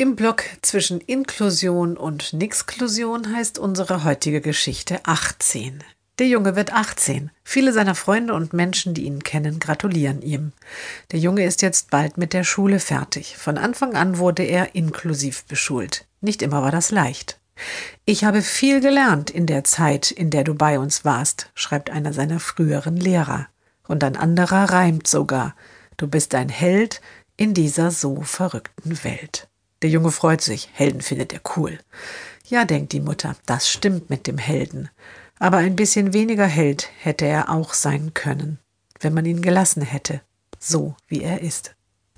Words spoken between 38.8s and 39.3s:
wenn man